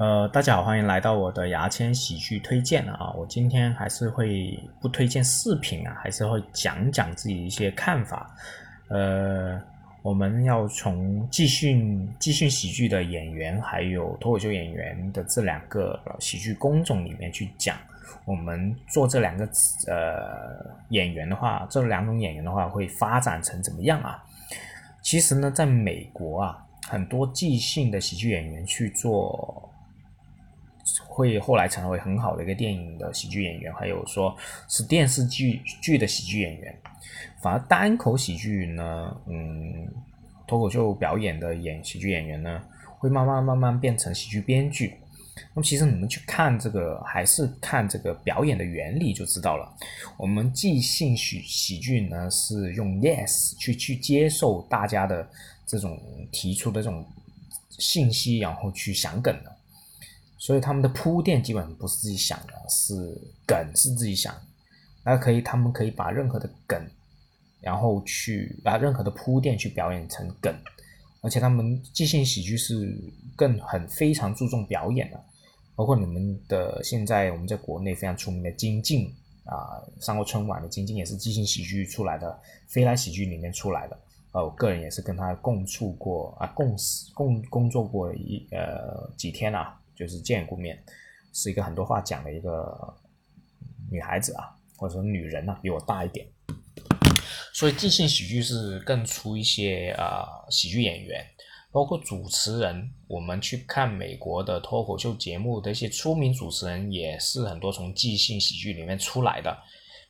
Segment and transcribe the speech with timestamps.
[0.00, 3.12] 呃，大家好，欢迎来到我的牙签喜剧推荐啊！
[3.18, 8.34] 我今天还是会不推荐视频啊，还是会讲讲自己一些看法。
[8.88, 9.60] 呃，
[10.00, 17.76] 我们要从即兴即兴喜剧的演员，还有脱口秀演员的这两个喜剧工种里面去讲，
[18.24, 19.46] 我们做这两个
[19.86, 24.24] 呃演员的话，这两种演员的话会发展成怎么样啊？
[25.02, 29.69] 其实呢，在美国啊，很多即兴的喜剧演员去做。
[31.06, 34.36] 会后来成为很好的一个电影的喜剧演员，还有说
[34.68, 36.76] 是电视剧剧的喜剧演员。
[37.42, 39.88] 反而单口喜剧呢，嗯，
[40.46, 42.62] 脱口秀表演的演喜剧演员呢，
[42.98, 44.94] 会慢慢慢慢变成喜剧编剧。
[45.54, 49.72] 那么其实你们去看这个，还是看这个表演的原理就知道了。
[50.18, 55.26] 我们即兴喜喜剧呢，是用 yes 去去接受大家的
[55.64, 55.98] 这种
[56.30, 57.02] 提出的这种
[57.70, 59.56] 信息，然后去想梗的。
[60.40, 62.94] 所以他们的铺垫基本上不是自己想的，是
[63.46, 64.34] 梗是自己想。
[65.04, 66.82] 那可以，他们可以把任何的梗，
[67.60, 70.54] 然后去把任何的铺垫去表演成梗，
[71.20, 72.98] 而且他们即兴喜剧是
[73.36, 75.22] 更很非常注重表演的。
[75.76, 83.98] 包括你们的现在我们在国内非常出名的金靖啊，上过春晚的金靖也是即兴喜剧出来的，飞来喜剧里面出来的。
[84.32, 89.79] 呃，我个人也是跟他共处过啊，共事共工作过一呃几天啊。
[90.00, 90.82] 就是见过面，
[91.32, 92.96] 是一个很多话讲的一个
[93.90, 96.26] 女孩子啊，或者说女人啊，比我大一点。
[97.52, 101.24] 所以即兴喜剧是更出一些啊喜剧演员，
[101.70, 102.90] 包括主持人。
[103.06, 109.52] 我们去看美国的脱口秀节目的一些出名主持人，也是很多从即兴喜剧里面出来的。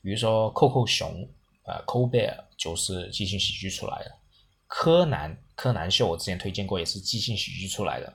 [0.02, 1.27] 比如说扣扣熊
[1.62, 4.12] 啊，Colbert 就是即兴喜剧出来的。
[4.66, 8.14] 柯南柯南秀我之前推荐过，也是即兴喜剧出来的。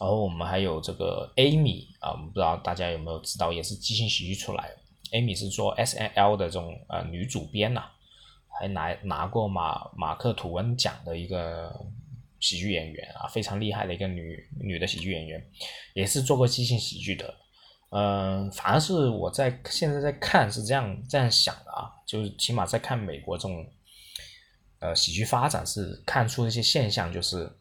[0.00, 4.70] 然后我们还有这个 Amy 啊，我们不知道大家有没有知道，也是即兴喜剧出来。
[5.12, 7.82] Amy 是做 SNL 的这种呃女主编呐，
[8.48, 11.70] 还拿拿过马马克吐温奖的一个
[12.38, 15.46] 喜剧演员啊，非常厉害的一个女女的喜剧演员，
[15.92, 17.34] 也是做过即兴喜剧的。
[17.90, 23.66] 嗯，反而是我在现在在看是这样这样想的啊，就是起码在看美国这种
[24.78, 27.54] 呃喜剧发展是看出一些现象，就是。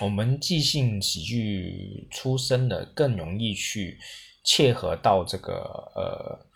[0.00, 3.98] 我们即兴喜剧出身的更容易去
[4.42, 5.52] 切合到这个
[5.94, 6.46] 呃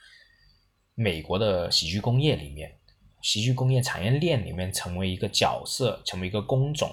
[0.94, 2.78] 美国的喜剧工业里面，
[3.22, 6.90] 喜剧工业产业链里面成为一个角色，成为一个工种，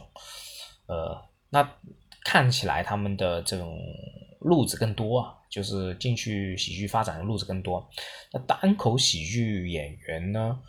[0.88, 1.18] 呃，
[1.50, 1.78] 那
[2.26, 3.78] 看起来他们的这种
[4.42, 7.90] 路子更多啊，就是进去喜剧发展的路子更多。
[8.34, 10.60] 那单口喜剧演员呢，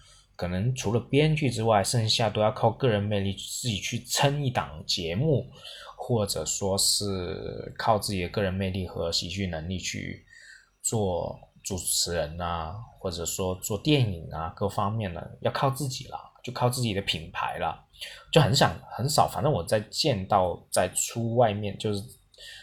[0.43, 5.47] 可能除了编剧之外，剩下都要靠个人魅力自己去撑一档节目。
[6.05, 10.27] 或者说是靠自己的个人魅力和喜剧能力去
[10.83, 17.81] 做主持人啊，或者说做电影啊，各方面的要靠自己了，就靠自己的品牌了，
[18.33, 19.29] 就很少很少。
[19.29, 22.03] 反正我在见到在出外面就是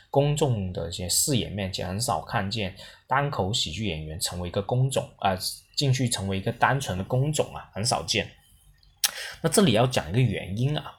[0.09, 2.75] 公众的一些视野面前，很少看见
[3.07, 5.37] 单口喜剧演员成为一个工种啊，
[5.75, 8.29] 进去成为一个单纯的工种啊，很少见。
[9.41, 10.95] 那这里要讲一个原因啊。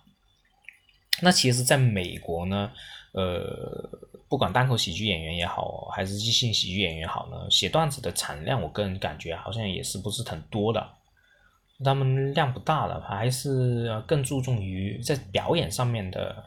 [1.22, 2.72] 那其实，在美国呢，
[3.12, 3.90] 呃，
[4.28, 10.88] 不管单口喜剧演员也好，还是即兴喜剧演员好呢，写段子的产量，我个人感觉好像也是不是很多的，
[11.84, 16.42] 他们量不大了，还是更注重于在表演上面的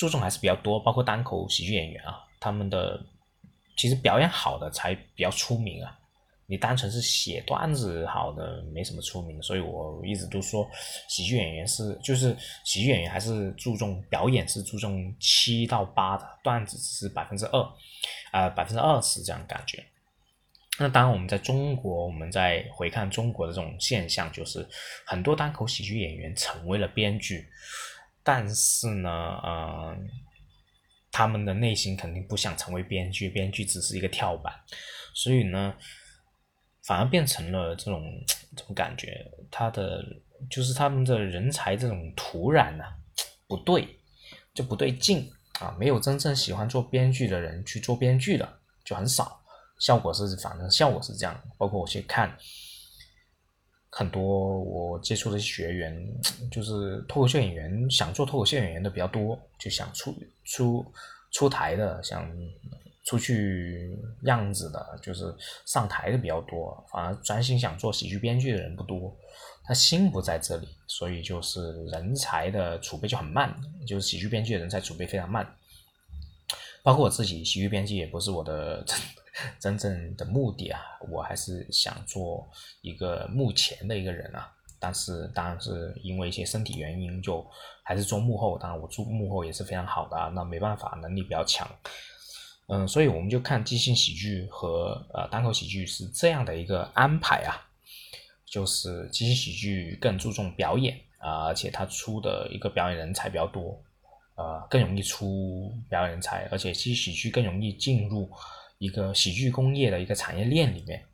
[0.00, 2.98] 注重还是比较多，包括单口喜剧演员啊，他们的
[3.76, 5.94] 其实表演好的才比较出名啊。
[6.46, 10.66] 你单纯是写段子好的没什么出名，所以我一直都说
[11.06, 12.34] 喜剧演员是就是
[12.64, 17.60] 喜剧演员还是注重表演是注重七到八的段子是百分之二，
[18.32, 19.84] 啊百分之二十这样感觉。
[20.78, 24.66] 那当然我们在中国，我们在回看中国的这种现象，就是
[25.04, 27.46] 很多单口喜剧演员成为了编剧，
[28.22, 30.08] 但是呢，嗯，
[31.10, 34.54] 他们的内心肯定不想成为编剧，编剧只是一个跳板，
[35.14, 35.74] 所以呢。
[36.82, 38.02] 反而变成了这种
[38.56, 40.02] 这种感觉，他的
[40.50, 42.84] 就是他们的人才这种土壤呢
[43.46, 43.86] 不对，
[44.54, 45.30] 就不对劲
[45.60, 49.40] 啊，没有真正喜欢做编剧的人去做编剧的就很少，
[49.78, 52.36] 效果是反正效果是这样，包括我去看
[53.90, 56.06] 很多我接触的学员，
[56.50, 60.14] 就是脱口秀演员想做脱口秀演员的比较多，就想出
[60.44, 60.84] 出
[61.32, 62.30] 出台的想。
[63.02, 65.34] 出去样子的，就是
[65.66, 69.12] 上台的比较多，反而专心想做喜剧编剧的人不多。
[69.64, 75.44] 他心不在这里，所以就是人才的储备就很慢，就是喜剧编剧的人才储备非常慢。
[76.84, 78.84] 包括我自己，喜剧编辑也不是我的
[79.58, 80.80] 真正的目的啊，
[81.10, 82.48] 我还是想做
[82.80, 84.52] 一个幕前的一个人啊。
[84.82, 87.46] 但是当然是因为一些身体原因，就
[87.82, 88.58] 还是做幕后。
[88.58, 91.68] 当然我做幕后也是非常好的啊，那没办法，能力比较强。
[92.68, 97.60] 嗯，所以我们就看即兴喜剧和呃单口喜剧是这样的一个安排啊，
[98.46, 103.78] 就是即兴喜剧更注重表演啊，而且它出的一个表演人才比较多，
[104.36, 108.30] 呃，更容易出表演人才，而且即兴喜剧更容易进入
[108.80, 111.04] 一个喜剧工业的一个产业链里面。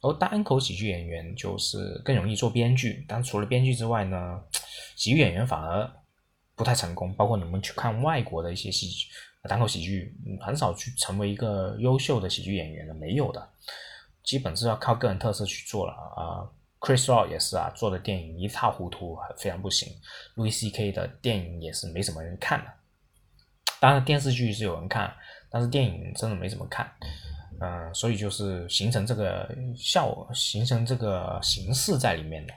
[0.00, 4.42] 而单口喜剧演员就是更容易做编剧，但除了编剧之外呢，
[4.96, 5.88] 喜剧演员反而
[6.56, 7.14] 不太成功。
[7.14, 9.08] 包括你们去看外国的一些喜剧。
[9.48, 13.48] 单口喜剧很少去成为一个优秀的喜剧演员的，没有的，
[14.22, 16.46] 基本是要靠个人特色去做了啊。
[16.78, 19.92] Chris Rock 也是啊，做的电影一塌糊涂，非常不行。
[20.36, 20.92] Louis C.K.
[20.92, 22.72] 的电影也是没什么人看的，
[23.80, 25.12] 当然电视剧是有人看，
[25.52, 26.90] 但是电影真的没怎么看。
[27.60, 32.52] 嗯，所以就是形成这个效，形成这个形式在里面的。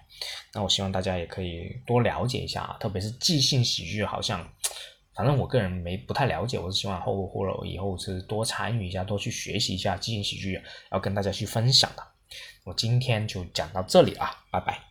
[0.54, 4.48] 那我希望大家也可以多了解一下，特别是即兴喜剧，好像。
[5.14, 10.62] 反正我个人没不太了解，我是希望后或者以后是多参与一下，多去学习一下即兴喜剧，
[10.92, 12.04] 要跟大家去分享的。
[12.64, 14.85] 我今天就讲到这里啊，拜拜。